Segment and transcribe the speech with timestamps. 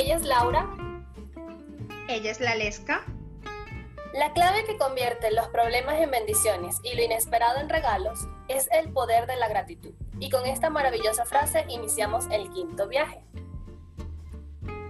[0.00, 0.66] Ella es Laura.
[2.08, 3.04] Ella es la Lesca.
[4.14, 8.90] La clave que convierte los problemas en bendiciones y lo inesperado en regalos es el
[8.94, 9.92] poder de la gratitud.
[10.18, 13.20] Y con esta maravillosa frase iniciamos el quinto viaje.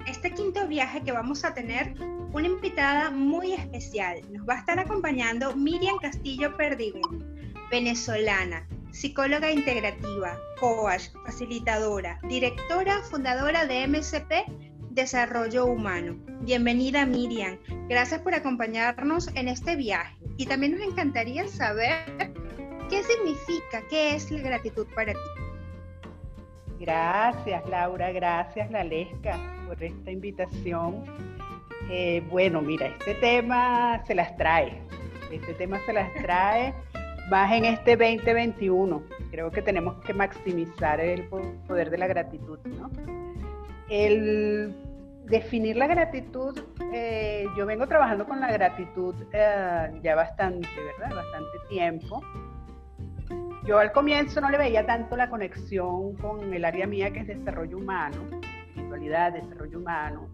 [0.06, 1.92] Este quinto viaje que vamos a tener
[2.32, 4.20] una invitada muy especial.
[4.30, 13.66] Nos va a estar acompañando Miriam Castillo Perdigón, venezolana, psicóloga integrativa, coach, facilitadora, directora, fundadora
[13.66, 16.16] de MSP Desarrollo Humano.
[16.40, 17.58] Bienvenida Miriam,
[17.88, 22.32] gracias por acompañarnos en este viaje y también nos encantaría saber
[22.88, 25.18] qué significa, qué es la gratitud para ti.
[26.80, 31.04] Gracias Laura, gracias Lalesca por esta invitación.
[31.88, 34.82] Eh, bueno, mira, este tema se las trae,
[35.30, 36.74] este tema se las trae
[37.30, 39.04] más en este 2021.
[39.30, 42.90] Creo que tenemos que maximizar el poder de la gratitud, ¿no?
[43.90, 44.74] El
[45.24, 46.58] definir la gratitud,
[46.92, 51.16] eh, yo vengo trabajando con la gratitud eh, ya bastante, ¿verdad?
[51.16, 52.22] Bastante tiempo.
[53.66, 57.26] Yo al comienzo no le veía tanto la conexión con el área mía que es
[57.26, 58.16] desarrollo humano,
[58.68, 60.28] espiritualidad, desarrollo humano.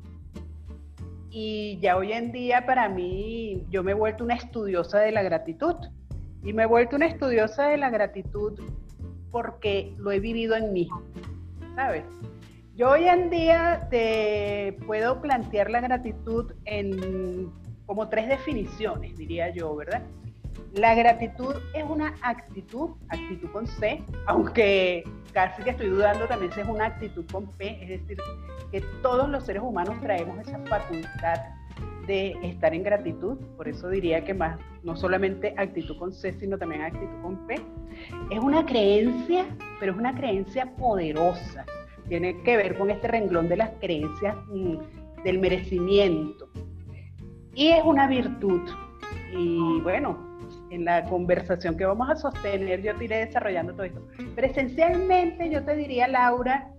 [1.30, 5.22] Y ya hoy en día para mí yo me he vuelto una estudiosa de la
[5.22, 5.76] gratitud.
[6.42, 8.60] Y me he vuelto una estudiosa de la gratitud
[9.32, 10.88] porque lo he vivido en mí,
[11.74, 12.04] ¿sabes?
[12.76, 17.50] Yo hoy en día te puedo plantear la gratitud en
[17.86, 20.02] como tres definiciones, diría yo, ¿verdad?
[20.74, 26.60] La gratitud es una actitud, actitud con C, aunque casi que estoy dudando también si
[26.60, 28.18] es una actitud con P, es decir,
[28.70, 31.40] que todos los seres humanos traemos esa facultad
[32.06, 36.58] de estar en gratitud, por eso diría que más, no solamente actitud con C, sino
[36.58, 37.54] también actitud con P.
[38.30, 39.46] Es una creencia,
[39.80, 41.64] pero es una creencia poderosa.
[42.08, 46.48] Tiene que ver con este renglón de las creencias mm, del merecimiento.
[47.54, 48.62] Y es una virtud.
[49.32, 50.38] Y bueno,
[50.70, 54.02] en la conversación que vamos a sostener, yo te iré desarrollando todo esto.
[54.34, 56.70] Pero esencialmente yo te diría, Laura,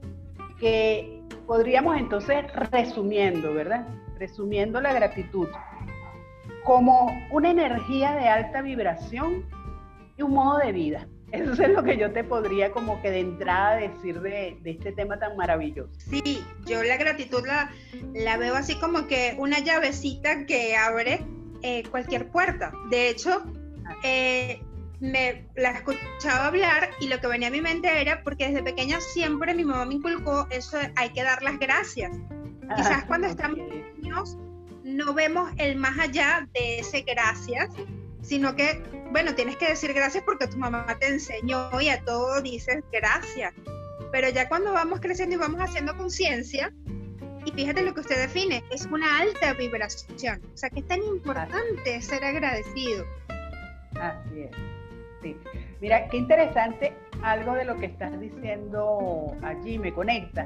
[0.59, 3.87] que podríamos entonces resumiendo, ¿verdad?
[4.17, 5.47] resumiendo la gratitud,
[6.63, 9.45] como una energía de alta vibración
[10.17, 11.07] y un modo de vida.
[11.31, 15.19] Eso es lo que yo te podría como que de entrada decir de, este tema
[15.19, 15.89] tan maravilloso.
[15.97, 17.69] Sí, yo la gratitud la,
[18.13, 21.25] la veo así como que una llavecita que abre
[21.63, 22.71] eh, cualquier puerta.
[22.89, 23.43] De hecho,
[24.03, 24.61] eh,
[24.99, 28.99] me la escuchaba hablar y lo que venía a mi mente era porque desde pequeña
[28.99, 32.17] siempre mi mamá me inculcó eso de hay que dar las gracias.
[32.75, 33.59] Quizás cuando estamos
[33.97, 34.37] niños
[34.83, 37.69] no vemos el más allá de ese gracias,
[38.27, 42.41] sino que, bueno, tienes que decir gracias porque tu mamá te enseñó y a todo
[42.41, 43.53] dices gracias.
[44.11, 46.73] Pero ya cuando vamos creciendo y vamos haciendo conciencia,
[47.45, 50.41] y fíjate lo que usted define, es una alta vibración.
[50.53, 53.05] O sea, que es tan importante ser agradecido.
[53.95, 54.51] Así es.
[55.21, 55.37] Sí.
[55.79, 60.43] Mira, qué interesante algo de lo que estás diciendo allí, me conecta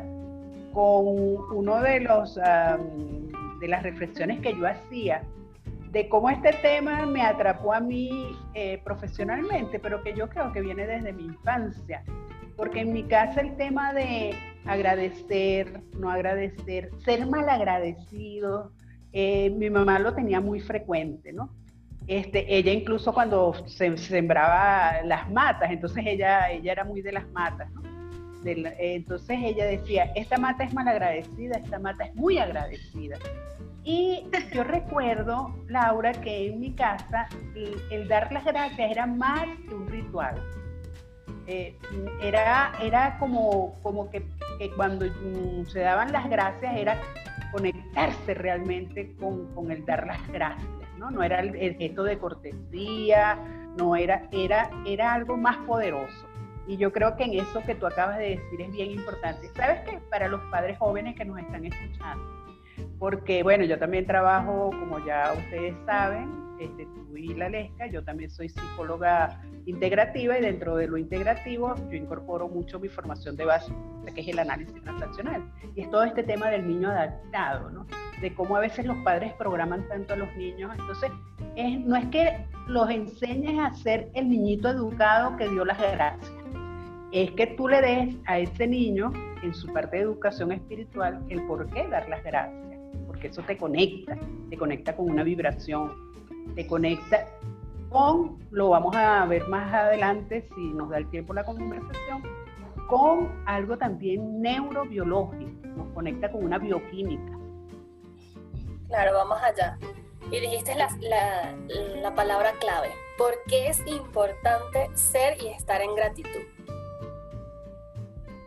[0.71, 1.07] con
[1.51, 5.23] uno de los de las reflexiones que yo hacía
[5.91, 8.09] de cómo este tema me atrapó a mí
[8.53, 12.03] eh, profesionalmente, pero que yo creo que viene desde mi infancia,
[12.55, 14.33] porque en mi casa el tema de
[14.65, 18.71] agradecer, no agradecer, ser mal agradecido,
[19.11, 21.53] eh, mi mamá lo tenía muy frecuente, ¿no?
[22.07, 27.27] Este, ella incluso cuando se sembraba las matas, entonces ella, ella era muy de las
[27.31, 27.90] matas, ¿no?
[28.43, 33.17] Entonces ella decía, esta mata es mal agradecida, esta mata es muy agradecida.
[33.83, 37.27] Y yo recuerdo, Laura, que en mi casa
[37.89, 40.35] el, dar las gracias era más que un ritual.
[41.47, 41.75] Eh,
[42.21, 44.23] era, era como, como que,
[44.75, 47.01] cuando mm, se daban las gracias era
[47.51, 51.09] conectarse realmente con, con el dar las gracias, ¿no?
[51.09, 53.37] No era el, el gesto de cortesía,
[53.77, 56.30] no era, era, era algo más poderoso.
[56.67, 59.49] Y yo creo que en eso que tú acabas de decir es bien importante.
[59.55, 59.99] ¿Sabes qué?
[60.09, 62.23] Para los padres jóvenes que nos están escuchando.
[62.99, 66.29] Porque, bueno, yo también trabajo, como ya ustedes saben,
[66.65, 71.75] este, tú y la Lesca, yo también soy psicóloga integrativa y dentro de lo integrativo
[71.89, 73.73] yo incorporo mucho mi formación de base,
[74.13, 75.43] que es el análisis transaccional.
[75.75, 77.85] Y es todo este tema del niño adaptado, ¿no?
[78.21, 80.71] De cómo a veces los padres programan tanto a los niños.
[80.77, 81.11] Entonces,
[81.55, 86.31] es, no es que los enseñes a ser el niñito educado que dio las gracias
[87.11, 89.11] es que tú le des a ese niño
[89.43, 93.57] en su parte de educación espiritual el por qué dar las gracias, porque eso te
[93.57, 94.17] conecta,
[94.49, 95.91] te conecta con una vibración,
[96.55, 97.27] te conecta
[97.89, 102.23] con, lo vamos a ver más adelante si nos da el tiempo la conversación,
[102.87, 107.37] con algo también neurobiológico, nos conecta con una bioquímica.
[108.87, 109.77] Claro, vamos allá.
[110.31, 110.87] Y dijiste la,
[112.01, 112.89] la palabra clave.
[113.17, 116.41] ¿Por qué es importante ser y estar en gratitud?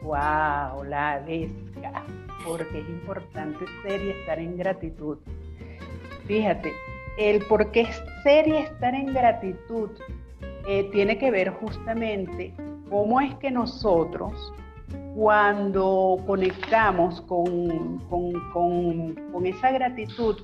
[0.02, 2.04] Wow, la desca.
[2.46, 5.18] Porque es importante ser y estar en gratitud.
[6.26, 6.72] Fíjate,
[7.18, 7.86] el por qué
[8.22, 9.90] ser y estar en gratitud
[10.66, 12.54] eh, tiene que ver justamente
[12.88, 14.52] cómo es que nosotros
[15.14, 20.36] cuando conectamos con, con, esa gratitud,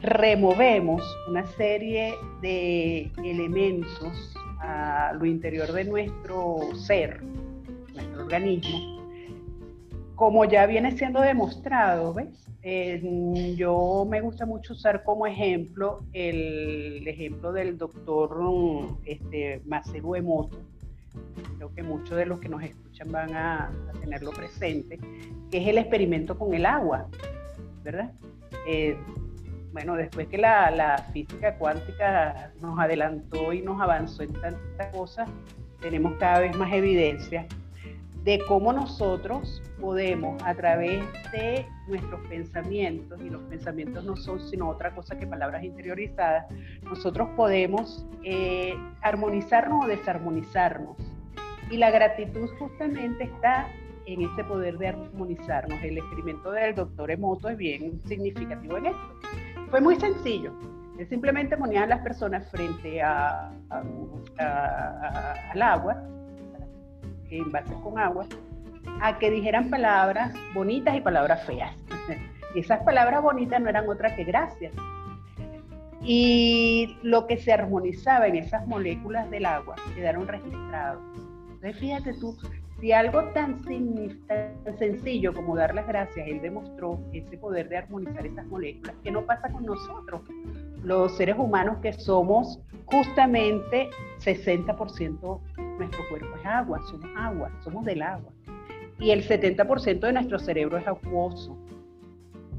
[0.00, 7.22] removemos una serie de elementos a lo interior de nuestro ser,
[7.94, 8.91] nuestro organismo,
[10.22, 12.28] como ya viene siendo demostrado, ¿ves?
[13.56, 18.40] yo me gusta mucho usar como ejemplo el, ejemplo del doctor
[19.04, 20.60] este, Masaru Emoto.
[21.56, 25.00] Creo que muchos de los que nos escuchan van a, tenerlo presente,
[25.50, 27.08] que es el experimento con el agua,
[27.82, 28.12] ¿verdad?
[28.68, 28.96] Eh,
[29.72, 35.28] bueno, después que la, la, física cuántica nos adelantó y nos avanzó en tantas cosas,
[35.80, 37.48] tenemos cada vez más evidencia
[38.24, 44.68] de cómo nosotros podemos a través de nuestros pensamientos, y los pensamientos no son sino
[44.68, 46.46] otra cosa que palabras interiorizadas,
[46.84, 50.96] nosotros podemos eh, armonizarnos o desarmonizarnos.
[51.70, 53.66] Y la gratitud justamente está
[54.06, 55.82] en ese poder de armonizarnos.
[55.82, 59.20] El experimento del doctor Emoto es bien significativo en esto.
[59.70, 60.52] Fue muy sencillo.
[60.98, 63.52] Él simplemente ponía a las personas frente al
[65.60, 66.02] agua
[67.38, 68.26] envases con agua,
[69.00, 71.74] a que dijeran palabras bonitas y palabras feas.
[72.54, 74.72] y esas palabras bonitas no eran otras que gracias.
[76.04, 81.02] Y lo que se armonizaba en esas moléculas del agua quedaron registrados.
[81.52, 82.36] Entonces, fíjate tú,
[82.82, 83.62] si algo tan,
[84.76, 89.24] sencillo como dar las gracias, él demostró ese poder de armonizar esas moléculas, ¿qué no
[89.24, 90.22] pasa con nosotros?
[90.82, 95.40] Los seres humanos que somos justamente 60%
[95.78, 98.32] nuestro cuerpo es agua, somos agua, somos del agua.
[98.98, 101.56] Y el 70% de nuestro cerebro es acuoso.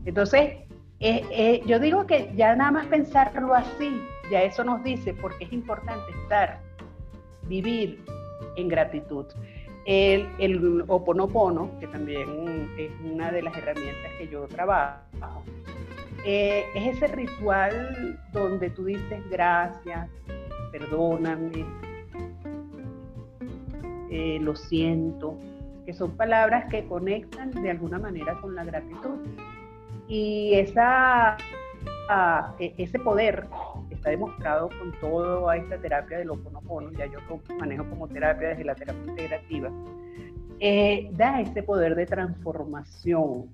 [0.05, 0.57] Entonces,
[0.99, 5.45] eh, eh, yo digo que ya nada más pensarlo así, ya eso nos dice porque
[5.45, 6.59] es importante estar,
[7.47, 8.03] vivir
[8.55, 9.25] en gratitud.
[9.85, 15.43] El, el oponopono, que también es una de las herramientas que yo trabajo,
[16.25, 20.09] eh, es ese ritual donde tú dices gracias,
[20.71, 21.65] perdóname,
[24.09, 25.37] eh, lo siento,
[25.85, 29.19] que son palabras que conectan de alguna manera con la gratitud.
[30.07, 31.35] Y esa,
[32.09, 33.47] ah, e, ese poder
[33.89, 38.63] está demostrado con toda esta terapia del Oponopono, ya yo lo manejo como terapia desde
[38.63, 39.71] la terapia integrativa,
[40.59, 43.49] eh, da ese poder de transformación.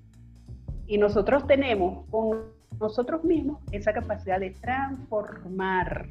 [0.86, 6.06] Y nosotros tenemos con nosotros mismos esa capacidad de transformar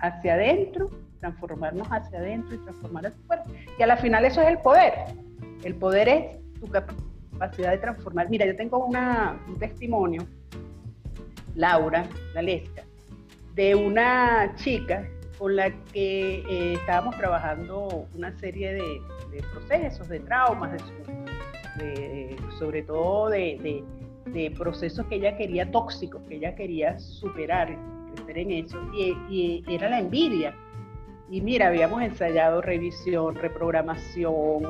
[0.00, 0.90] hacia adentro
[1.24, 3.44] transformarnos hacia adentro y transformar hacia afuera.
[3.78, 4.92] Y a la final eso es el poder.
[5.62, 8.28] El poder es tu capacidad de transformar.
[8.28, 10.26] Mira, yo tengo una, un testimonio,
[11.54, 12.82] Laura Lalesca,
[13.54, 20.72] de una chica con la que eh, estábamos trabajando una serie de, procesos, de traumas,
[21.78, 23.82] de, sobre todo de,
[24.56, 27.76] procesos que ella quería tóxicos, que ella quería superar,
[28.14, 30.54] crecer en eso, y, era la envidia.
[31.30, 34.62] Y mira, habíamos ensayado revisión, reprogramación,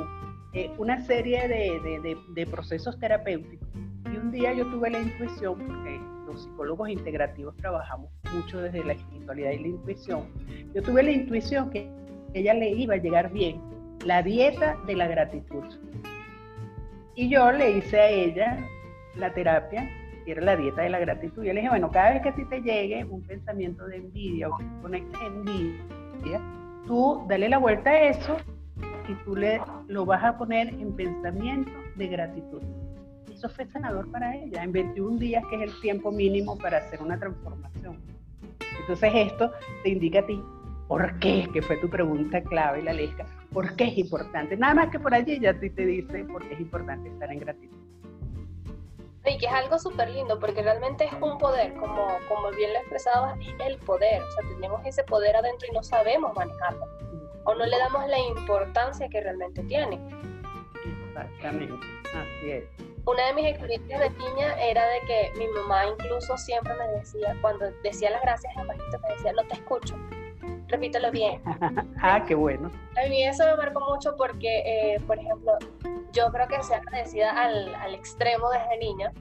[0.52, 3.68] eh, una serie de, procesos terapéuticos.
[4.12, 8.92] Y un día yo tuve la intuición, porque los psicólogos integrativos trabajamos mucho desde la
[8.94, 10.24] espiritualidad y la intuición,
[10.74, 11.88] yo tuve la intuición que
[12.34, 13.60] ella le iba a llegar bien
[14.04, 15.64] la dieta de la gratitud.
[17.14, 18.68] Y yo le hice a ella
[19.16, 19.88] la terapia,
[20.24, 21.42] que era la dieta de la gratitud.
[21.42, 23.96] Y yo le dije, bueno, cada vez que a ti te llegue un pensamiento de
[23.96, 26.40] envidia o que conectes envidia,
[26.86, 28.36] tú dale la vuelta a eso
[29.08, 32.62] y tú le, lo vas a poner en pensamiento de gratitud.
[33.32, 37.02] Eso fue sanador para ella en 21 días, que es el tiempo mínimo para hacer
[37.02, 37.98] una transformación.
[38.80, 39.52] Entonces esto
[39.82, 40.40] te indica a ti
[40.88, 44.56] por qué, que fue tu pregunta clave, la lesca, por qué es importante.
[44.56, 47.83] Nada más que por allí ya te dice por qué es importante estar en gratitud.
[49.26, 52.78] Y que es algo súper lindo, porque realmente es un poder, como, como bien lo
[52.80, 54.22] expresabas, es el poder.
[54.22, 56.86] O sea, tenemos ese poder adentro y no sabemos manejarlo.
[57.44, 59.98] O no le damos la importancia que realmente tiene.
[61.08, 62.64] Exactamente, así es.
[63.06, 67.36] Una de mis experiencias de niña era de que mi mamá incluso siempre me decía,
[67.42, 69.94] cuando decía las gracias a bajito, me decía, no te escucho,
[70.68, 71.42] repítelo bien.
[72.02, 72.70] ah, qué bueno.
[72.96, 75.52] A mí eso me marcó mucho porque, eh, por ejemplo,
[76.14, 79.12] yo creo que se agradecida al, al extremo desde niña,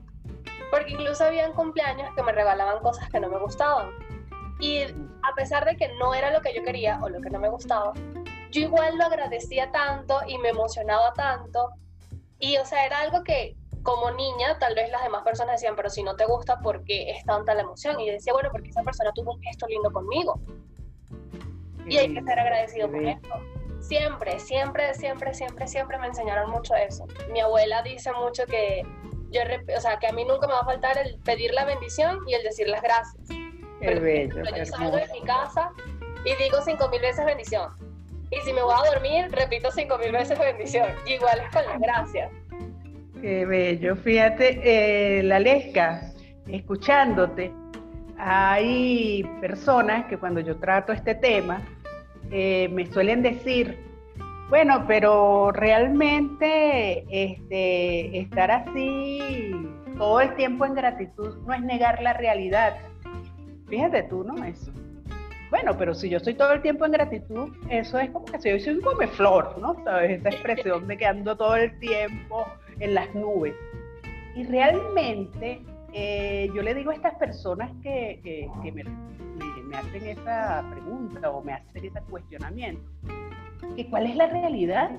[0.72, 3.92] porque incluso habían cumpleaños que me regalaban cosas que no me gustaban.
[4.60, 7.40] Y a pesar de que no era lo que yo quería o lo que no
[7.40, 7.94] me gustaba,
[8.52, 11.72] yo igual lo agradecía tanto y me emocionaba tanto.
[12.40, 15.90] Y o sea, era algo que como niña tal vez las demás personas decían, pero
[15.90, 18.00] si no te gusta, ¿por qué es tanta la emoción?
[18.00, 20.40] Y yo decía, bueno, porque esa persona tuvo un gesto lindo conmigo.
[21.86, 23.53] Y hay que ser agradecido por esto.
[23.84, 27.06] Siempre, siempre, siempre, siempre, siempre me enseñaron mucho eso.
[27.34, 28.82] Mi abuela dice mucho que
[29.30, 29.42] yo,
[29.76, 32.34] o sea, que a mí nunca me va a faltar el pedir la bendición y
[32.34, 33.28] el decir las gracias.
[33.82, 34.42] Qué bello.
[34.56, 35.72] Yo salgo de mi casa
[36.24, 37.74] y digo cinco mil veces bendición.
[38.32, 40.88] Y si me voy a dormir, repito cinco mil veces bendición.
[41.06, 42.32] igual es con las gracias.
[43.22, 43.98] Qué bello.
[43.98, 46.14] Fíjate, eh, la Lesca,
[46.48, 47.52] escuchándote,
[48.18, 51.62] hay personas que cuando yo trato este tema,
[52.34, 53.78] eh, me suelen decir,
[54.50, 59.52] bueno, pero realmente este, estar así
[59.98, 62.76] todo el tiempo en gratitud no es negar la realidad.
[63.68, 64.44] Fíjate tú, ¿no?
[64.44, 64.72] Eso.
[65.52, 68.50] Bueno, pero si yo estoy todo el tiempo en gratitud, eso es como que si
[68.50, 69.76] yo soy un comeflor, ¿no?
[69.84, 70.20] ¿Sabes?
[70.20, 72.48] Esa expresión de que ando todo el tiempo
[72.80, 73.54] en las nubes.
[74.36, 75.62] Y realmente
[75.94, 81.54] eh, yo le digo a estas personas que, me, me, hacen esa pregunta o me
[81.54, 82.84] hacen ese cuestionamiento,
[83.76, 84.92] que cuál es la realidad.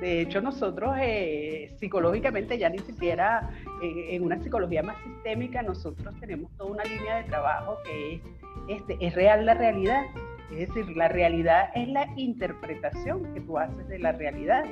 [0.00, 3.50] De hecho, nosotros eh, psicológicamente ya ni siquiera
[3.82, 8.20] eh, en una psicología más sistémica, nosotros tenemos toda una línea de trabajo que es,
[8.68, 10.02] este, es real la realidad.
[10.50, 14.64] Es decir, la realidad es la interpretación que tú haces de la realidad.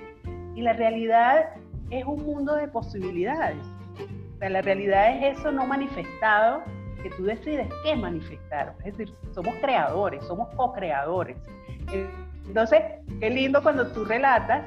[0.55, 1.51] Y la realidad
[1.91, 3.65] es un mundo de posibilidades.
[4.35, 6.63] O sea, la realidad es eso no manifestado
[7.03, 8.75] que tú decides qué manifestar.
[8.85, 11.37] Es decir, somos creadores, somos co-creadores.
[12.47, 12.83] Entonces,
[13.21, 14.65] qué lindo cuando tú relatas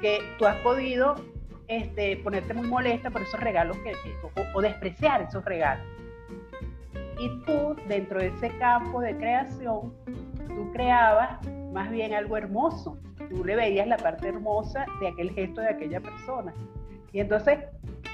[0.00, 1.14] que tú has podido
[1.68, 3.92] este, ponerte muy molesta por esos regalos que,
[4.54, 5.86] o, despreciar esos regalos.
[7.18, 9.92] Y tú, dentro de ese campo de creación,
[10.48, 11.38] tú creabas
[11.72, 12.98] más bien algo hermoso.
[13.30, 16.52] Tú le veías la parte hermosa de aquel gesto de aquella persona.
[17.12, 17.60] Y entonces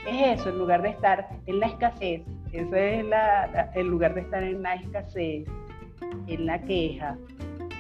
[0.07, 4.23] es eso, en lugar de estar en la escasez, ese es la, el lugar de
[4.23, 5.47] estar en la escasez,
[6.26, 7.16] en la queja,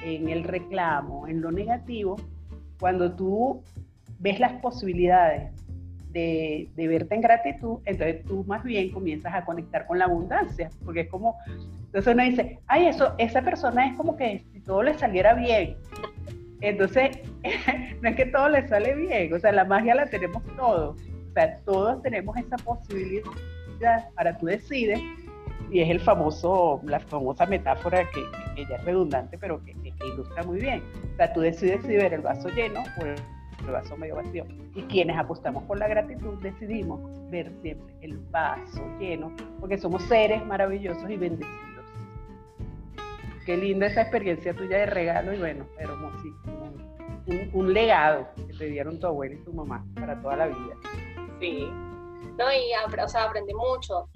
[0.04, 2.16] en el reclamo, en lo negativo,
[2.78, 3.62] cuando tú
[4.18, 5.52] ves las posibilidades
[6.12, 10.70] de, de, verte en gratitud, entonces tú más bien comienzas a conectar con la abundancia,
[10.84, 11.36] porque es como,
[11.86, 15.76] entonces uno dice, ay, eso, esa persona es como que si todo le saliera bien.
[16.60, 17.18] Entonces,
[18.02, 21.32] no es que todo le sale bien, o sea, la magia la tenemos todos, o
[21.32, 23.30] sea, todos tenemos esa posibilidad,
[24.14, 25.00] para tú decides,
[25.70, 30.42] y es el famoso, la famosa metáfora que, que ya es redundante, pero que, ilustra
[30.42, 30.82] muy bien.
[31.12, 33.16] O sea, tú decides si ver el vaso lleno o el
[33.70, 34.44] vaso medio vacío.
[34.74, 40.44] Y quienes apostamos por la gratitud decidimos ver siempre el vaso lleno, porque somos seres
[40.46, 41.60] maravillosos y bendecidos.
[43.44, 46.72] Qué linda esa experiencia tuya de regalo y bueno, hermosísimo.
[47.26, 50.74] Un, un legado que te dieron tu abuela y tu mamá para toda la vida.
[51.38, 51.68] Sí.
[52.38, 52.70] No, y
[53.02, 54.08] o sea, aprendí mucho.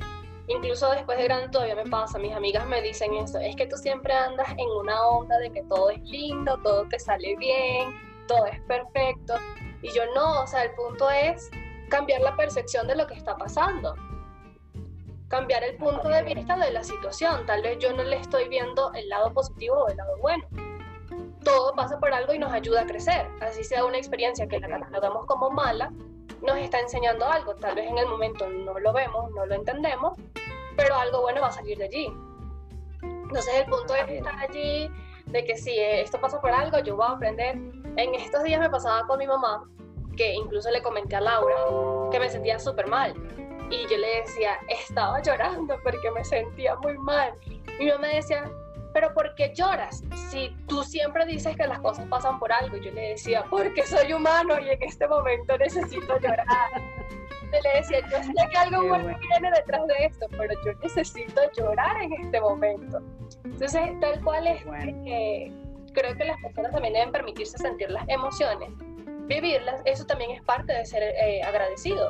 [0.46, 3.76] Incluso después de grande todavía me pasa, mis amigas me dicen eso, es que tú
[3.76, 7.94] siempre andas en una onda de que todo es lindo, todo te sale bien,
[8.28, 9.34] todo es perfecto.
[9.80, 11.50] Y yo no, o sea, el punto es
[11.88, 13.94] cambiar la percepción de lo que está pasando.
[15.28, 17.46] Cambiar el punto de vista de la situación.
[17.46, 20.46] Tal vez yo no le estoy viendo el lado positivo o el lado bueno.
[21.42, 23.28] Todo pasa por algo y nos ayuda a crecer.
[23.40, 25.90] Así sea una experiencia que la catalogamos como mala,
[26.44, 27.54] nos está enseñando algo.
[27.56, 30.18] Tal vez en el momento no lo vemos, no lo entendemos,
[30.76, 32.12] pero algo bueno va a salir de allí.
[33.02, 34.90] Entonces el punto es estar allí,
[35.26, 37.56] de que si esto pasa por algo, yo voy a aprender
[37.96, 39.64] en estos días me pasaba con mi mamá,
[40.16, 41.54] que incluso le comenté a Laura,
[42.10, 43.14] que me sentía súper mal.
[43.70, 47.34] Y yo le decía, estaba llorando porque me sentía muy mal.
[47.78, 48.50] Mi mamá decía,
[48.94, 50.02] pero ¿por qué lloras?
[50.30, 52.76] Si tú siempre dices que las cosas pasan por algo.
[52.76, 56.46] Yo le decía, porque soy humano y en este momento necesito llorar.
[57.52, 61.40] Yo le decía, yo sé que algo bueno viene detrás de esto, pero yo necesito
[61.56, 63.02] llorar en este momento.
[63.44, 65.52] Entonces, tal cual es que
[65.92, 68.70] creo que las personas también deben permitirse sentir las emociones,
[69.26, 72.08] vivirlas, eso también es parte de ser eh, agradecido.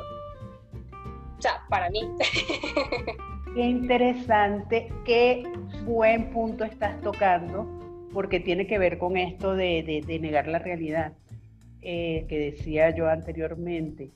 [1.37, 2.07] O sea, para mí.
[3.55, 5.43] Qué interesante, qué
[5.85, 7.65] buen punto estás tocando,
[8.11, 11.13] porque tiene que ver con esto de, negar la realidad
[11.81, 14.11] eh, que decía yo anteriormente.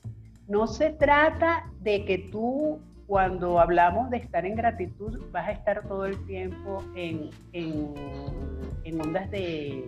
[0.46, 5.88] No se trata de que tú cuando hablamos de estar en gratitud, vas a estar
[5.88, 9.86] todo el tiempo en, en, ondas de,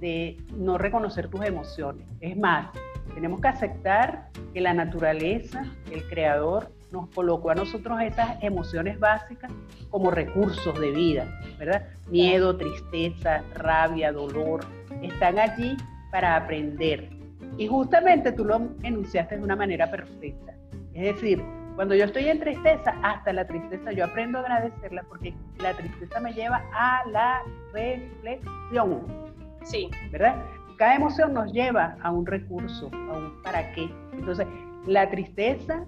[0.00, 2.06] de, no reconocer tus emociones.
[2.20, 2.68] Es más,
[3.14, 9.50] tenemos que aceptar que la naturaleza, el creador, nos colocó a nosotros esas emociones básicas
[9.90, 11.26] como recursos de vida,
[11.58, 11.88] ¿verdad?
[12.08, 14.64] Miedo, tristeza, rabia, dolor,
[15.02, 15.76] están allí
[16.12, 17.10] para aprender.
[17.58, 20.54] Y justamente tú lo enunciaste de una manera perfecta.
[20.92, 21.42] Es decir,
[21.74, 26.20] cuando yo estoy en tristeza, hasta la tristeza yo aprendo a agradecerla porque la tristeza
[26.20, 29.23] me lleva a la reflexión.
[29.64, 29.90] Sí.
[30.10, 30.42] ¿Verdad?
[30.76, 33.88] Cada emoción nos lleva a un recurso, a un para qué.
[34.12, 34.46] Entonces,
[34.86, 35.84] la tristeza,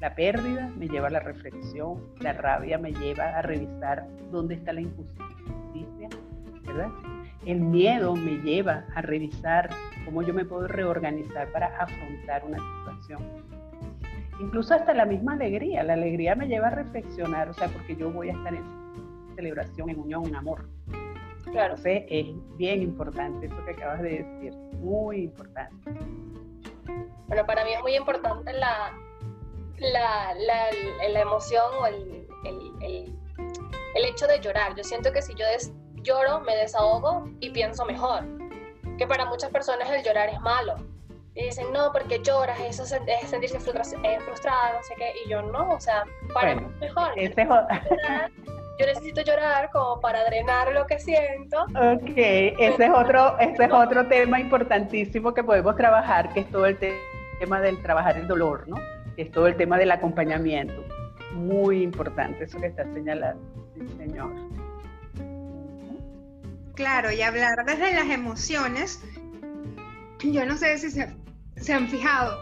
[0.00, 4.72] la pérdida me lleva a la reflexión, la rabia me lleva a revisar dónde está
[4.72, 6.08] la injusticia,
[6.66, 6.88] ¿verdad?
[7.46, 9.68] El miedo me lleva a revisar
[10.04, 13.52] cómo yo me puedo reorganizar para afrontar una situación
[14.42, 15.82] incluso hasta la misma alegría.
[15.82, 18.64] La alegría me lleva a reflexionar, o sea, porque yo voy a estar en
[19.34, 20.68] celebración, en unión, en amor.
[21.50, 21.74] Claro.
[21.74, 25.90] Entonces es bien importante eso que acabas de decir, muy importante.
[27.26, 28.92] Bueno, para mí es muy importante la,
[29.78, 33.16] la, la, emoción o el, el,
[33.94, 34.74] el, hecho de llorar.
[34.76, 35.46] Yo siento que si yo
[36.02, 38.24] lloro, me desahogo y pienso mejor.
[38.98, 40.76] Que para muchas personas el llorar es malo
[41.34, 42.90] y dicen, no, porque lloras, eso es
[43.28, 46.66] sentirse eh, frustrada, no sé qué, y yo no, o sea, para mí
[47.16, 47.66] es mejor.
[48.82, 51.62] Yo necesito llorar como para drenar lo que siento.
[51.66, 56.66] Ok, ese es otro, ese es otro tema importantísimo que podemos trabajar, que es todo
[56.66, 56.76] el
[57.38, 58.76] tema del trabajar el dolor, ¿no?
[59.14, 60.84] Que es todo el tema del acompañamiento.
[61.32, 63.40] Muy importante eso que está señalando,
[63.74, 64.32] sí, señor.
[66.74, 69.00] Claro, y hablar desde las emociones,
[70.24, 71.14] yo no sé si se,
[71.54, 72.36] se han fijado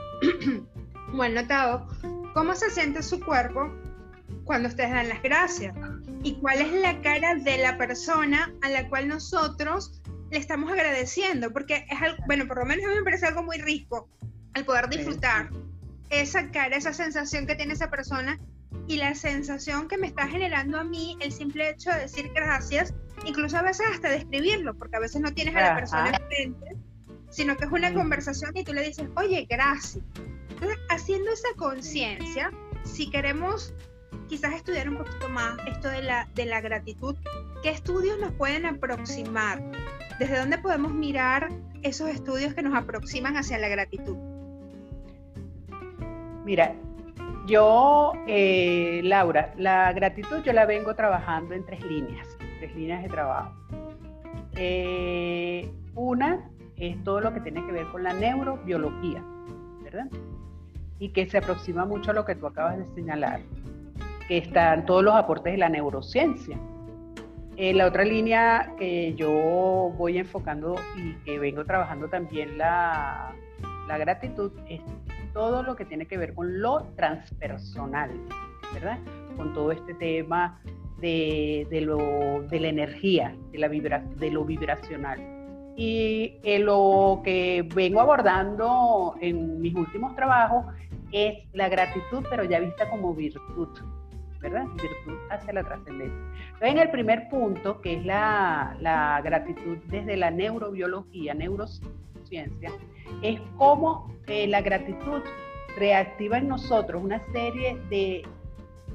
[1.15, 1.87] o han notado
[2.33, 3.71] cómo se siente su cuerpo
[4.45, 5.75] cuando ustedes dan las gracias
[6.23, 11.53] y cuál es la cara de la persona a la cual nosotros le estamos agradeciendo,
[11.53, 14.09] porque es algo, bueno, por lo menos a mí me parece algo muy rico
[14.55, 15.51] el poder disfrutar
[16.11, 18.39] esa cara, esa sensación que tiene esa persona
[18.87, 22.95] y la sensación que me está generando a mí el simple hecho de decir gracias,
[23.25, 26.77] incluso a veces hasta de escribirlo, porque a veces no tienes a la persona enfrente
[27.31, 30.05] sino que es una conversación y tú le dices, oye, gracias.
[30.51, 32.51] Entonces, haciendo esa conciencia,
[32.85, 33.73] si queremos
[34.31, 37.17] quizás estudiar un poquito más esto de la, de la gratitud,
[37.65, 39.61] ¿qué estudios nos pueden aproximar?
[40.21, 41.49] ¿Desde dónde podemos mirar
[41.83, 44.17] esos estudios que nos aproximan hacia la gratitud?
[46.45, 46.77] Mira,
[47.47, 52.29] yo, eh, Laura, la gratitud yo la vengo trabajando en tres líneas,
[52.61, 53.53] tres líneas de trabajo.
[54.55, 59.25] Eh, una es todo lo que tiene que ver con la neurobiología,
[59.83, 60.07] ¿verdad?
[61.01, 63.41] Y que se aproxima mucho a lo que tú acabas de señalar,
[64.31, 66.57] que están todos los aportes de la neurociencia.
[67.57, 69.29] Eh, la otra línea que yo
[69.99, 73.33] voy enfocando y que vengo trabajando también la,
[73.89, 74.83] la gratitud es
[75.33, 78.13] todo lo que tiene que ver con lo transpersonal,
[78.73, 79.01] ¿verdad?
[79.37, 80.61] Con todo este tema
[81.01, 85.19] de, de, lo, de la energía, de, la vibra, de lo vibracional.
[85.75, 90.67] Y eh, lo que vengo abordando en mis últimos trabajos
[91.11, 93.71] es la gratitud, pero ya vista como virtud,
[94.41, 94.65] ¿verdad?
[94.75, 96.19] Virtud hacia la trascendencia.
[96.45, 102.71] Entonces, en el primer punto, que es la, la gratitud desde la neurobiología, neurociencia,
[103.23, 105.23] es cómo eh, la gratitud
[105.77, 108.23] reactiva en nosotros una serie de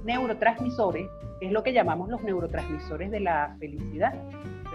[0.03, 1.07] neurotransmisores,
[1.39, 4.13] que es lo que llamamos los neurotransmisores de la felicidad,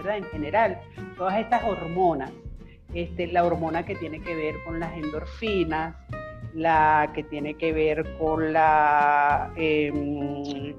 [0.09, 0.79] en general,
[1.15, 2.31] todas estas hormonas,
[2.93, 5.95] este, la hormona que tiene que ver con las endorfinas,
[6.53, 10.73] la que tiene que ver con la, em,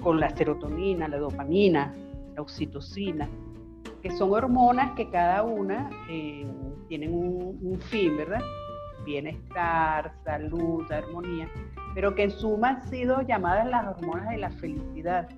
[0.00, 1.94] con la serotonina, la dopamina,
[2.34, 3.28] la oxitocina,
[4.02, 6.46] que son hormonas que cada una eh,
[6.88, 8.40] tienen un, un, fin, ¿verdad?
[9.04, 11.48] Bienestar, salud, armonía,
[11.94, 15.28] pero que en suma han sido llamadas las hormonas de la felicidad.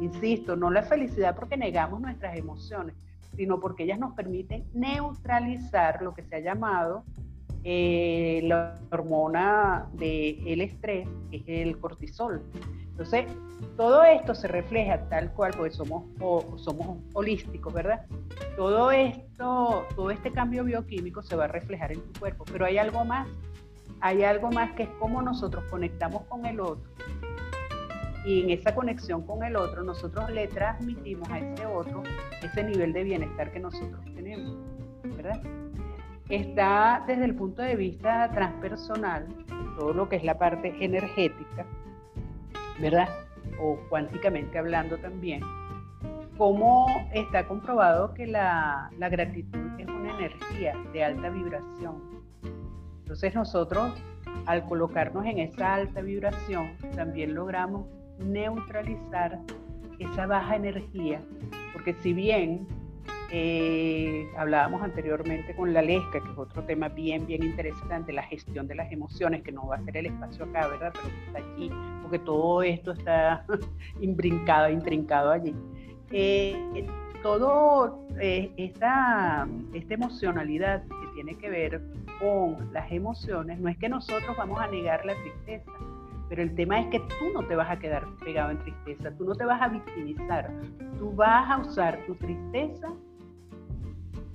[0.00, 2.94] Insisto, no la felicidad porque negamos nuestras emociones,
[3.36, 7.04] sino porque ellas nos permiten neutralizar lo que se ha llamado
[7.64, 12.42] eh, la hormona del estrés, es el cortisol.
[12.90, 13.26] Entonces,
[13.76, 16.04] todo esto se refleja tal cual, porque somos,
[16.56, 18.06] somos holísticos, ¿verdad?
[18.56, 22.78] Todo esto, todo este cambio bioquímico se va a reflejar en tu cuerpo, pero hay
[22.78, 23.26] algo más,
[24.00, 26.88] hay algo más que es cómo nosotros conectamos con el otro
[28.24, 32.02] y en esa conexión con el otro nosotros le transmitimos a ese otro
[32.42, 34.56] ese nivel de bienestar que nosotros tenemos,
[35.16, 35.42] ¿verdad?
[36.28, 39.26] Está desde el punto de vista transpersonal,
[39.78, 41.66] todo lo que es la parte energética,
[42.80, 43.08] ¿verdad?
[43.60, 45.40] O cuánticamente hablando también,
[46.38, 52.02] cómo está comprobado que la, la gratitud es una energía de alta vibración.
[53.02, 53.92] Entonces nosotros
[54.46, 57.86] al colocarnos en esa alta vibración, también logramos
[58.18, 59.40] neutralizar
[59.98, 61.22] esa baja energía,
[61.72, 62.66] porque si bien
[63.30, 68.68] eh, hablábamos anteriormente con la Lesca, que es otro tema bien, bien interesante, la gestión
[68.68, 70.92] de las emociones, que no va a ser el espacio acá, ¿verdad?
[70.94, 71.70] Pero está aquí,
[72.02, 73.44] porque todo esto está
[74.00, 75.54] imbrincado, intrincado allí.
[76.10, 76.86] Eh,
[77.22, 81.82] todo eh, esta, esta emocionalidad que tiene que ver
[82.20, 85.72] con las emociones, no es que nosotros vamos a negar la tristeza,
[86.28, 89.24] pero el tema es que tú no te vas a quedar pegado en tristeza, tú
[89.24, 90.50] no te vas a victimizar,
[90.98, 92.92] tú vas a usar tu tristeza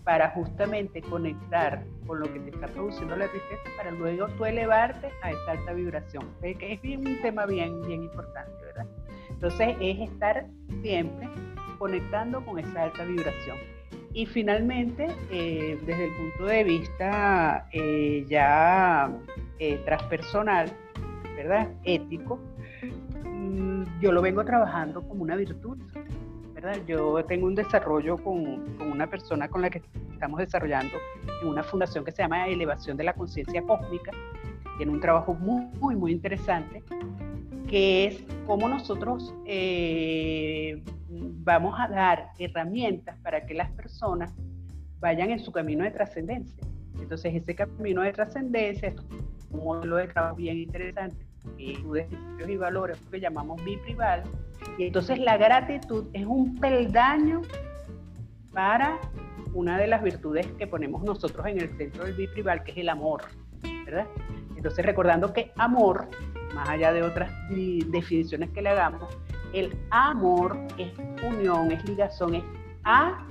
[0.10, 5.12] para justamente conectar con lo que te está produciendo la tristeza para luego tú elevarte
[5.22, 6.28] a esa alta vibración.
[6.42, 8.88] Es, un tema bien, bien importante, ¿verdad?
[9.30, 10.48] Entonces es estar
[10.82, 11.30] siempre
[11.78, 13.58] conectando con esa alta vibración.
[14.12, 19.12] Y finalmente, eh, desde el punto de vista eh, ya
[19.60, 20.72] eh, transpersonal,
[21.36, 21.70] ¿verdad?
[21.84, 22.40] Ético,
[23.26, 25.78] mm, yo lo vengo trabajando como una virtud,
[26.62, 26.86] ¿verdad?
[26.86, 30.98] Yo tengo un desarrollo con, con una persona con la que estamos desarrollando
[31.42, 34.12] en una fundación que se llama Elevación de la Conciencia Cósmica.
[34.78, 36.84] Tiene un trabajo muy, muy, muy interesante,
[37.68, 39.34] que es cómo nosotros
[41.44, 44.34] vamos a dar herramientas para que las personas
[45.00, 46.62] vayan en su camino de trascendencia.
[47.00, 48.96] Entonces, ese camino de trascendencia es
[49.52, 54.24] un modelo de trabajo bien interesante, de principios y valores, que llamamos biprival.
[54.80, 57.42] Y entonces la gratitud es un peldaño
[58.54, 58.98] para
[59.54, 62.88] una de las virtudes que ponemos nosotros en el centro del biprival, que es el
[62.88, 63.24] amor,
[63.84, 64.08] ¿verdad?
[64.56, 66.08] Entonces, recordando que amor,
[66.56, 69.02] más allá de otras definiciones que le hagamos,
[69.52, 70.94] el amor es
[71.28, 72.44] unión, es ligación, es
[72.86, 73.28] a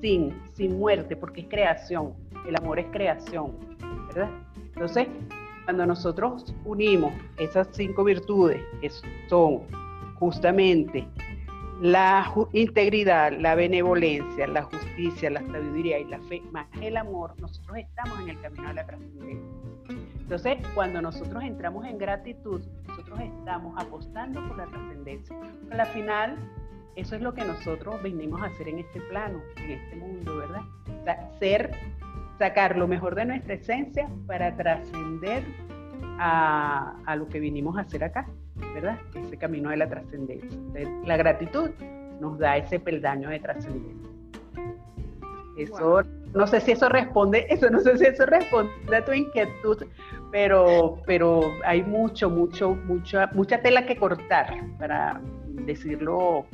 [0.00, 2.12] sin, sin muerte, porque es creación.
[2.46, 3.52] El amor es creación,
[4.06, 4.30] ¿verdad?
[4.74, 5.08] Entonces,
[5.64, 8.90] cuando nosotros unimos esas cinco virtudes, que
[9.28, 9.62] son
[10.18, 11.06] justamente
[11.80, 17.78] la integridad, la benevolencia, la justicia, la sabiduría y la fe, más el amor, nosotros
[17.78, 19.58] estamos en el camino de la trascendencia.
[20.20, 25.36] Entonces, cuando nosotros entramos en gratitud, nosotros estamos apostando por la trascendencia.
[25.70, 26.36] Al final,
[26.96, 30.62] eso es lo que nosotros venimos a hacer en este plano, en este mundo, ¿verdad?
[31.38, 31.70] Ser,
[32.38, 35.44] sacar lo mejor de nuestra esencia para trascender
[36.18, 38.28] a, a lo que vinimos a hacer acá,
[38.74, 38.98] ¿verdad?
[39.14, 40.58] Ese camino de la trascendencia.
[41.04, 41.70] La gratitud
[42.20, 44.08] nos da ese peldaño de trascendencia.
[45.56, 46.02] Eso,
[46.34, 49.84] no sé si eso responde, eso no sé si eso responde a tu inquietud,
[50.30, 55.20] pero, pero hay mucho, mucho, mucha, mucha tela que cortar para
[55.66, 56.46] decirlo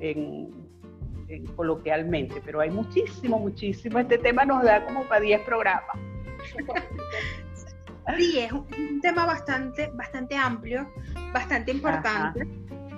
[0.00, 0.50] en,
[1.54, 3.98] coloquialmente, pero hay muchísimo, muchísimo.
[4.00, 5.96] Este tema nos da como para 10 programas.
[8.16, 10.90] Sí, es un tema bastante, bastante amplio,
[11.32, 12.46] bastante importante.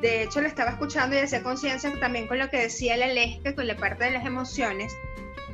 [0.00, 3.54] De hecho, lo estaba escuchando y hacía conciencia también con lo que decía la Lesca,
[3.54, 4.96] con la parte de las emociones,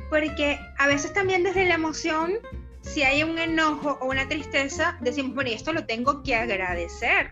[0.09, 2.39] porque a veces también desde la emoción
[2.87, 7.29] si hay un enojo o una tristeza, decimos, bueno, y esto lo tengo que agradecer.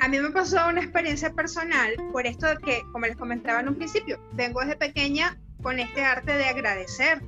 [0.00, 3.68] A mí me pasó una experiencia personal por esto de que, como les comentaba en
[3.68, 7.22] un principio, vengo desde pequeña con este arte de agradecer.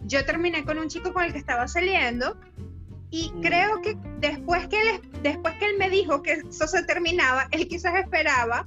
[0.00, 2.36] Yo terminé con un chico con el que estaba saliendo
[3.16, 3.40] y mm.
[3.40, 7.66] creo que después que, él, después que él me dijo que eso se terminaba, él
[7.68, 8.66] quizás esperaba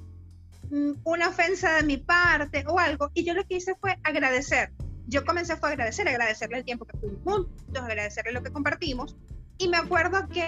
[0.72, 4.72] mm, una ofensa de mi parte o algo y yo lo que hice fue agradecer
[5.10, 9.16] yo comencé fue a agradecer, agradecerle el tiempo que estuvimos juntos, agradecerle lo que compartimos.
[9.58, 10.46] Y me acuerdo que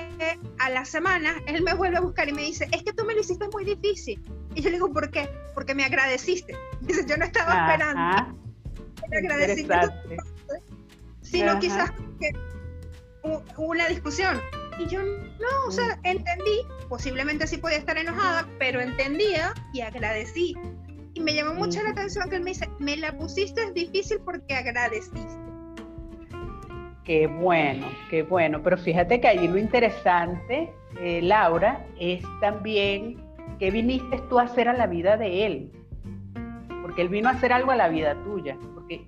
[0.60, 3.14] a la semana él me vuelve a buscar y me dice, es que tú me
[3.14, 4.24] lo hiciste muy difícil.
[4.54, 5.30] Y yo le digo, ¿por qué?
[5.54, 6.56] Porque me agradeciste.
[6.82, 8.38] Dice, yo no estaba esperando.
[9.10, 9.94] Me agradecimiento,
[11.22, 12.32] sino quizás que
[13.58, 14.40] una discusión.
[14.80, 20.56] Y yo no, o sea, entendí, posiblemente sí podía estar enojada, pero entendía y agradecí
[21.14, 24.56] y me llamó mucho la atención que él me dice, me la pusiste difícil porque
[24.56, 25.20] agradeciste.
[27.04, 28.62] Qué bueno, qué bueno.
[28.64, 33.18] Pero fíjate que allí lo interesante, eh, Laura, es también
[33.60, 35.72] qué viniste tú a hacer a la vida de él.
[36.82, 38.58] Porque él vino a hacer algo a la vida tuya.
[38.74, 39.06] Porque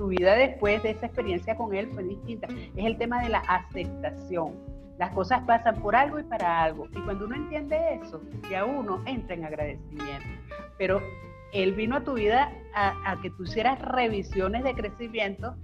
[0.00, 2.48] tu vida después de esa experiencia con él fue distinta.
[2.74, 4.54] Es el tema de la aceptación.
[4.98, 6.86] Las cosas pasan por algo y para algo.
[6.96, 10.26] Y cuando uno entiende eso, ya uno entra en agradecimiento
[10.80, 11.02] pero
[11.52, 15.54] él vino a tu vida a, que tú hicieras revisiones de crecimiento,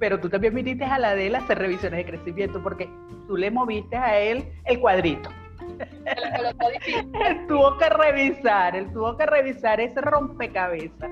[0.00, 2.90] pero tú también viniste a la de él a hacer revisiones de crecimiento, porque
[3.28, 5.30] tú le moviste a él el cuadrito.
[7.28, 11.10] él tuvo que revisar, él tuvo que revisar ese rompecabezas.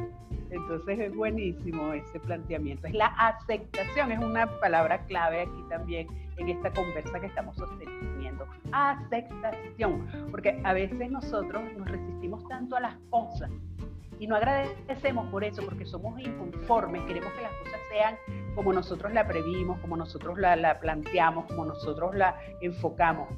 [0.55, 2.87] Entonces es buenísimo ese planteamiento.
[2.87, 8.47] Es la aceptación, es una palabra clave aquí también en esta conversa que estamos sosteniendo.
[8.73, 13.51] Aceptación, porque a veces nosotros nos resistimos tanto a las cosas
[14.19, 18.17] y no agradecemos por eso, porque somos inconformes, queremos que las cosas sean
[18.55, 23.29] como nosotros la previmos, como nosotros la, la planteamos, como nosotros la enfocamos.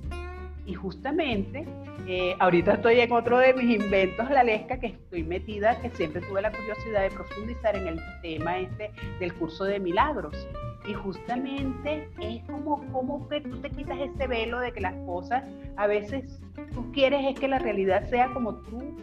[0.66, 1.64] Y justamente,
[2.08, 6.20] eh, ahorita estoy en otro de mis inventos, la lesca, que estoy metida, que siempre
[6.22, 10.48] tuve la curiosidad de profundizar en el tema este del curso de milagros.
[10.88, 15.44] Y justamente es como, como que tú te quitas ese velo de que las cosas,
[15.76, 16.40] a veces
[16.72, 18.96] tú quieres es que la realidad sea como tú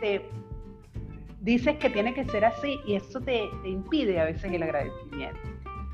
[0.00, 0.22] te
[1.40, 5.38] dices que tiene que ser así y eso te, te impide a veces el agradecimiento.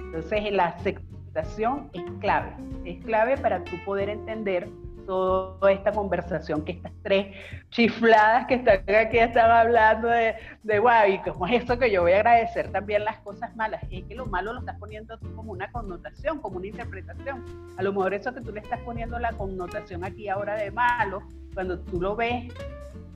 [0.00, 2.52] Entonces la aceptación es clave,
[2.84, 4.68] es clave para tú poder entender
[5.10, 7.34] toda esta conversación que estas tres
[7.70, 12.12] chifladas que están aquí están hablando de, de guay, ¿cómo es esto que yo voy
[12.12, 13.82] a agradecer también las cosas malas?
[13.90, 17.44] Es que lo malo lo estás poniendo como una connotación, como una interpretación.
[17.76, 21.24] A lo mejor eso que tú le estás poniendo la connotación aquí ahora de malo,
[21.54, 22.44] cuando tú lo ves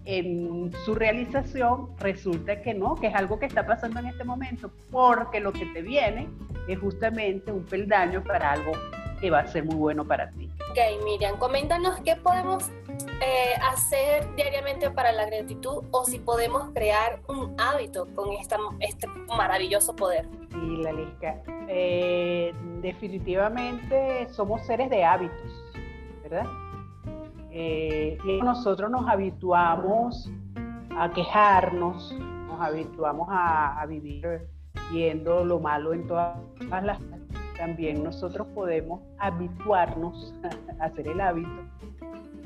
[0.04, 4.72] en su realización, resulta que no, que es algo que está pasando en este momento,
[4.90, 6.28] porque lo que te viene
[6.66, 8.72] es justamente un peldaño para algo
[9.24, 10.50] que va a ser muy bueno para ti.
[10.68, 12.68] Ok, Miriam, coméntanos qué podemos
[13.22, 19.06] eh, hacer diariamente para la gratitud o si podemos crear un hábito con esta, este
[19.34, 20.28] maravilloso poder.
[20.50, 20.92] Sí, la
[21.68, 25.64] eh, definitivamente somos seres de hábitos,
[26.22, 26.46] ¿verdad?
[27.50, 30.30] Eh, y nosotros nos habituamos
[30.98, 34.46] a quejarnos, nos habituamos a, a vivir
[34.92, 36.36] viendo lo malo en todas
[36.82, 37.00] las
[37.56, 40.34] también nosotros podemos habituarnos
[40.80, 41.62] a hacer el hábito,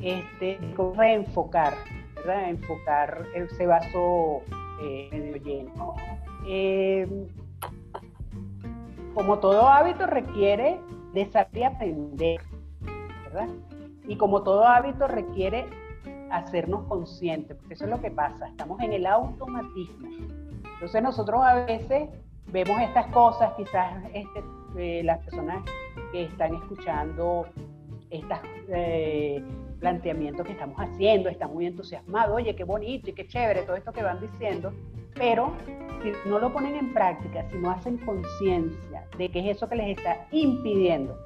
[0.00, 0.58] este,
[0.96, 1.74] reenfocar,
[2.14, 2.50] ¿verdad?
[2.50, 4.42] Enfocar ese vaso
[4.82, 5.96] eh, medio lleno.
[6.46, 7.26] Em,
[9.14, 10.78] como todo hábito requiere
[11.12, 12.40] de aprender,
[13.24, 13.48] ¿verdad?
[14.06, 15.66] Y como todo hábito requiere
[16.30, 20.08] hacernos conscientes, porque eso es lo que pasa, estamos en el automatismo.
[20.74, 22.08] Entonces nosotros a veces
[22.52, 24.42] vemos estas cosas, quizás este,
[24.76, 25.64] eh, las personas
[26.12, 27.46] que están escuchando
[28.10, 29.42] estos eh,
[29.80, 33.92] planteamientos que estamos haciendo, están muy entusiasmados, oye, qué bonito y qué chévere todo esto
[33.92, 34.72] que van diciendo,
[35.14, 35.52] pero
[36.02, 39.76] si no lo ponen en práctica, si no hacen conciencia de que es eso que
[39.76, 41.16] les está impidiendo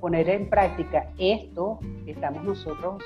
[0.00, 3.02] poner en práctica esto que estamos nosotros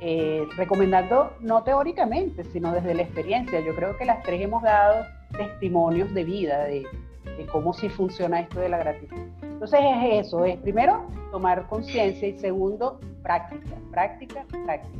[0.00, 3.60] eh, recomendando, no teóricamente, sino desde la experiencia.
[3.60, 5.04] Yo creo que las tres hemos dado
[5.36, 6.84] testimonios de vida, de,
[7.24, 9.18] de cómo sí funciona esto de la gratitud.
[9.42, 14.98] Entonces es eso, es primero tomar conciencia y segundo, práctica, práctica, práctica.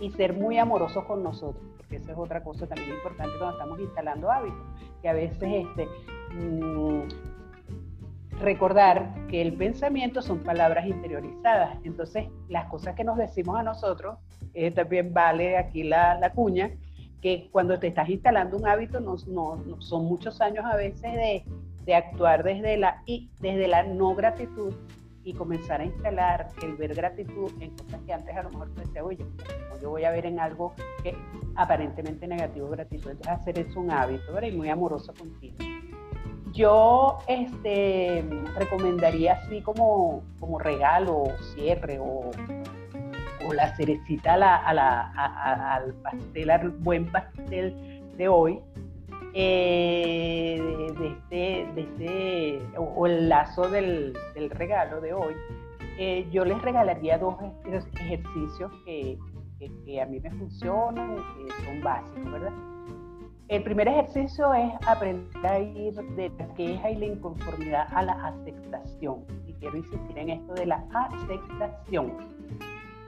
[0.00, 3.78] Y ser muy amorosos con nosotros, porque esa es otra cosa también importante cuando estamos
[3.78, 4.60] instalando hábitos,
[5.00, 5.86] que a veces este,
[6.34, 7.02] mm,
[8.40, 11.78] recordar que el pensamiento son palabras interiorizadas.
[11.84, 14.18] Entonces, las cosas que nos decimos a nosotros,
[14.54, 16.70] eh, también vale aquí la, la, cuña,
[17.22, 21.44] que cuando te estás instalando un hábito, no, no, son muchos años a veces de,
[21.84, 24.74] de, actuar desde la, y desde la no gratitud
[25.24, 28.80] y comenzar a instalar el ver gratitud en cosas que antes a lo mejor te
[28.80, 29.24] decía, oye,
[29.80, 31.14] yo voy a ver en algo que
[31.56, 33.10] aparentemente negativo gratitud.
[33.10, 34.48] Entonces hacer eso un hábito, ¿verdad?
[34.48, 35.56] Y muy amoroso contigo.
[36.52, 38.24] Yo este,
[38.56, 42.30] recomendaría así como, como regalo, cierre o
[43.46, 48.60] o la cerecita al pastel, al buen pastel de hoy,
[49.34, 50.60] eh,
[50.98, 54.14] de, este, este, o, el lazo del,
[54.50, 55.34] regalo de hoy,
[55.98, 57.36] eh, yo les regalaría dos
[57.94, 59.18] ejercicios que,
[60.00, 62.52] a mí me funcionan, que son básicos, ¿verdad?
[63.48, 68.12] El primer ejercicio es aprender a ir de la queja y la inconformidad a la
[68.12, 69.24] aceptación.
[69.46, 72.12] Y quiero insistir en esto de la aceptación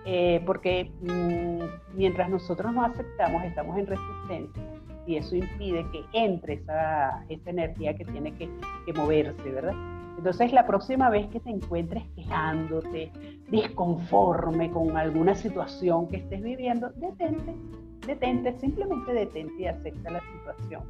[0.07, 4.63] eh, porque mm, mientras nosotros no aceptamos estamos en resistencia
[5.07, 8.49] y eso impide que entre esa, esa energía que tiene que,
[8.95, 9.75] moverse, ¿verdad?
[10.17, 13.11] Entonces la próxima vez que te encuentres quejándote,
[13.51, 17.55] disconforme con alguna situación que estés viviendo, detente,
[18.07, 20.83] detente, simplemente detente y acepta la situación.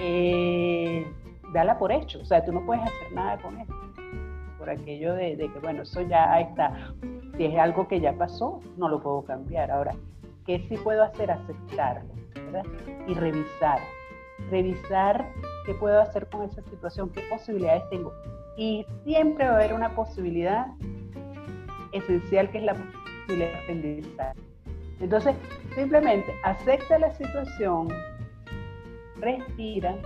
[0.00, 1.06] Eh,
[1.52, 3.89] dala por hecho, o sea, tú no puedes hacer nada con eso
[4.60, 6.92] por aquello de, que, bueno, eso ya está.
[7.36, 9.70] Si es algo que ya pasó, no lo puedo cambiar.
[9.70, 9.96] Ahora,
[10.46, 11.30] ¿qué sí puedo hacer?
[11.30, 12.64] Aceptarlo, ¿verdad?
[13.08, 13.80] Y revisar.
[14.50, 15.26] Revisar
[15.64, 18.12] qué puedo hacer con esa situación, qué posibilidades tengo.
[18.56, 20.66] Y siempre va a haber una posibilidad
[21.92, 24.40] esencial que es la posibilidad de aprendizaje.
[25.00, 25.34] Entonces,
[25.74, 27.88] simplemente acepta la situación,
[29.16, 29.96] respira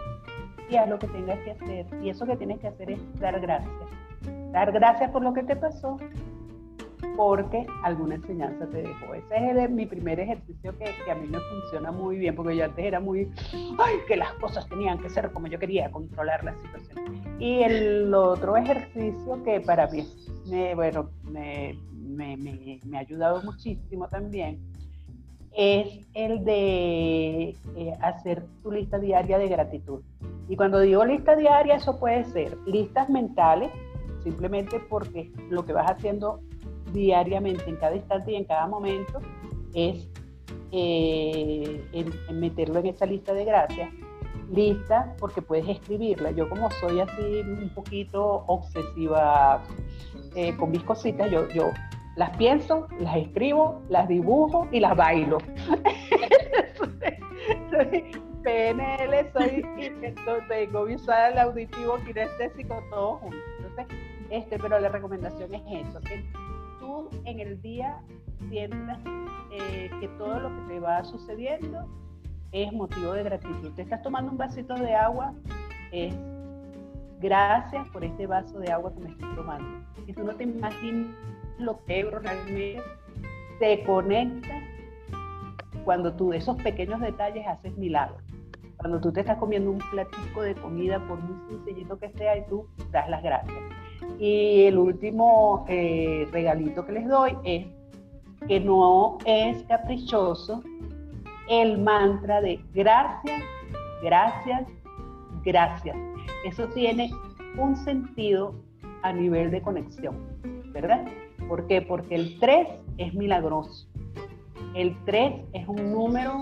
[0.70, 1.86] y haz lo que tengas que hacer.
[2.00, 4.03] Y eso que tienes que hacer es dar gracias.
[4.54, 5.98] Dar gracias por lo que te pasó,
[7.16, 9.12] porque alguna enseñanza te dejó.
[9.14, 12.64] Ese es mi primer ejercicio que, que, a mí me funciona muy bien, porque yo
[12.64, 16.54] antes era muy, ay, que las cosas tenían que ser como yo quería, controlar la
[16.54, 17.20] situación.
[17.40, 20.06] Y el otro ejercicio que para mí,
[20.48, 24.60] me, bueno, me, me, me, ha ayudado muchísimo también,
[25.50, 30.00] es el de eh, hacer tu lista diaria de gratitud.
[30.48, 33.72] Y cuando digo lista diaria, eso puede ser listas mentales,
[34.24, 36.40] simplemente porque lo que vas haciendo
[36.92, 39.20] diariamente, en cada instante y en cada momento,
[39.74, 40.08] es
[40.72, 41.84] eh,
[42.32, 43.90] meterlo en esa lista de gracias.
[44.50, 46.32] Lista porque puedes escribirla.
[46.32, 49.62] Yo como soy así un poquito obsesiva
[50.34, 51.70] eh, con mis cositas, yo, yo
[52.16, 55.38] las pienso, las escribo, las dibujo y las bailo.
[57.70, 58.04] soy
[58.42, 59.64] PNL, soy,
[60.48, 63.36] tengo visual, auditivo, kinestésico, todo junto.
[63.58, 63.86] Entonces,
[64.36, 66.24] este, pero la recomendación es eso, que
[66.80, 68.00] tú en el día
[68.48, 68.98] sientas
[69.50, 71.86] eh, que todo lo que te va sucediendo
[72.52, 73.72] es motivo de gratitud.
[73.74, 75.32] Te estás tomando un vasito de agua,
[75.92, 76.14] es
[77.20, 79.86] gracias por este vaso de agua que me estoy tomando.
[80.06, 81.14] Y tú no te imaginas
[81.58, 82.82] lo que realmente
[83.58, 84.60] te conecta
[85.84, 88.22] cuando tú esos pequeños detalles haces milagros.
[88.76, 92.46] Cuando tú te estás comiendo un platico de comida, por muy sencillito que sea, y
[92.48, 93.56] tú das las gracias.
[94.18, 97.66] Y el último eh, regalito que les doy es
[98.46, 100.62] que no es caprichoso
[101.48, 103.42] el mantra de gracias,
[104.02, 104.66] gracias,
[105.44, 105.96] gracias.
[106.44, 107.10] Eso tiene
[107.58, 108.54] un sentido
[109.02, 110.16] a nivel de conexión,
[110.72, 111.04] ¿verdad?
[111.48, 111.82] ¿Por qué?
[111.82, 113.86] Porque el 3 es milagroso.
[114.74, 116.40] El 3 es un número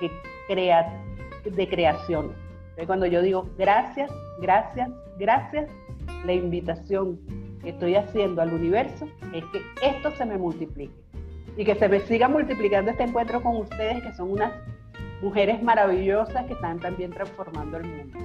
[0.00, 0.10] que
[0.48, 1.00] crea,
[1.44, 2.32] de creación.
[2.60, 5.70] Entonces, cuando yo digo gracias, gracias, gracias,
[6.24, 7.18] la invitación
[7.62, 10.94] que estoy haciendo al universo es que esto se me multiplique
[11.56, 14.52] y que se me siga multiplicando este encuentro con ustedes, que son unas
[15.20, 18.18] mujeres maravillosas que están también transformando el mundo.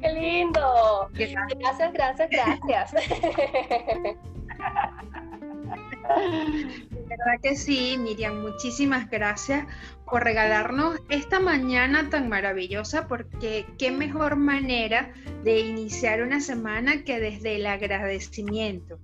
[0.00, 1.08] ¡Qué lindo!
[1.12, 2.92] Gracias, gracias, gracias.
[6.90, 9.66] De verdad que sí, Miriam, muchísimas gracias
[10.06, 15.12] por regalarnos esta mañana tan maravillosa, porque qué mejor manera
[15.44, 18.98] de iniciar una semana que desde el agradecimiento.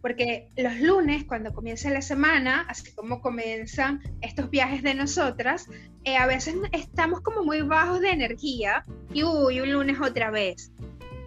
[0.00, 5.66] Porque los lunes, cuando comienza la semana, así como comienzan estos viajes de nosotras,
[6.04, 10.72] eh, a veces estamos como muy bajos de energía y uy, un lunes otra vez.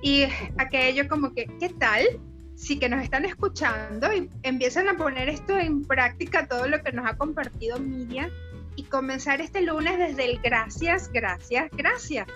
[0.02, 0.26] Y
[0.58, 2.06] aquello como que, ¿qué tal?
[2.58, 6.92] sí que nos están escuchando y empiezan a poner esto en práctica, todo lo que
[6.92, 8.32] nos ha compartido Miriam,
[8.76, 12.28] y comenzar este lunes desde el gracias, gracias, gracias.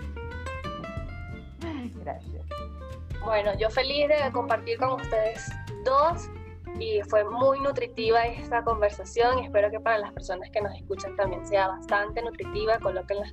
[3.24, 5.48] Bueno, yo feliz de compartir con ustedes
[5.84, 6.28] dos
[6.78, 9.38] y fue muy nutritiva esta conversación.
[9.38, 12.78] Espero que para las personas que nos escuchan también sea bastante nutritiva.
[12.80, 13.32] Coloquen las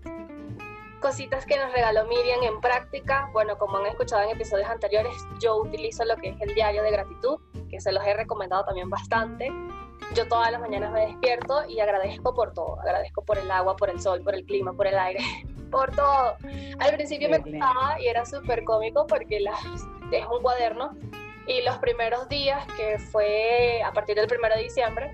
[1.00, 3.30] cositas que nos regaló Miriam en práctica.
[3.34, 6.92] Bueno, como han escuchado en episodios anteriores, yo utilizo lo que es el diario de
[6.92, 9.52] gratitud, que se los he recomendado también bastante.
[10.14, 12.80] Yo todas las mañanas me despierto y agradezco por todo.
[12.82, 15.24] Agradezco por el agua, por el sol, por el clima, por el aire,
[15.70, 16.36] por todo.
[16.80, 19.60] Al principio me gustaba y era súper cómico porque las,
[20.12, 20.96] es un cuaderno
[21.50, 25.12] y los primeros días, que fue a partir del 1 de diciembre,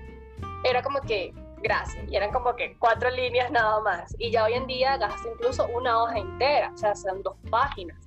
[0.64, 2.04] era como que gracias.
[2.10, 4.14] Y eran como que cuatro líneas nada más.
[4.18, 7.98] Y ya hoy en día gasto incluso una hoja entera, o sea, son dos páginas.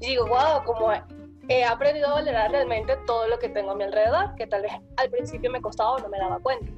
[0.00, 0.92] Y digo, wow, como
[1.48, 4.72] he aprendido a valorar realmente todo lo que tengo a mi alrededor, que tal vez
[4.96, 6.72] al principio me costaba o no me daba cuenta.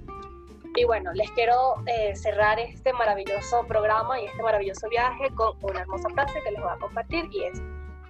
[0.77, 5.81] Y bueno, les quiero eh, cerrar este maravilloso programa y este maravilloso viaje con una
[5.81, 7.63] hermosa frase que les voy a compartir y es,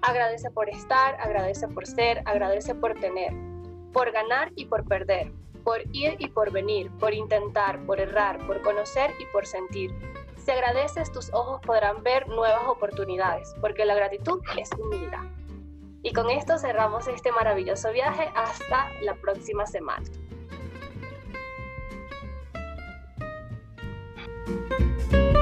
[0.03, 3.33] agradece por estar, agradece por ser, agradece por tener,
[3.93, 8.61] por ganar y por perder, por ir y por venir, por intentar, por errar, por
[8.63, 9.95] conocer y por sentir.
[10.37, 15.23] Si agradeces, tus ojos podrán ver nuevas oportunidades, porque la gratitud es humildad.
[16.03, 20.05] Y con esto cerramos este maravilloso viaje hasta la próxima semana.
[24.47, 25.36] Música